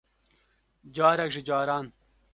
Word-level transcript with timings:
Carek 0.95 1.31
ji 1.37 1.43
caran 1.51 1.91